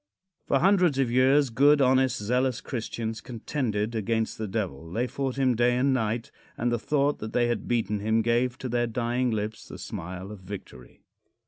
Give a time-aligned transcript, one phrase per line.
[0.47, 4.91] For hundreds of years, good, honest, zealous Christians contended against the Devil.
[4.91, 8.57] They fought him day and night, and the thought that they had beaten him gave
[8.57, 11.03] to their dying lips the smile of victory.